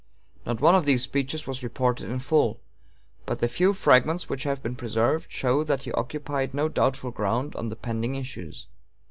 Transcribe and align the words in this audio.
Not 0.47 0.59
one 0.59 0.73
of 0.73 0.85
these 0.85 1.03
speeches 1.03 1.45
was 1.45 1.61
reported 1.61 2.09
in 2.09 2.17
full, 2.17 2.59
but 3.27 3.39
the 3.39 3.47
few 3.47 3.71
fragments 3.71 4.27
which 4.29 4.45
have 4.45 4.63
been 4.63 4.75
preserved 4.75 5.31
show 5.31 5.63
that 5.65 5.83
he 5.83 5.91
occupied 5.91 6.55
no 6.55 6.69
doubtful 6.69 7.11
ground 7.11 7.55
on 7.55 7.69
the 7.69 7.75
pending 7.75 8.15
issues. 8.15 8.65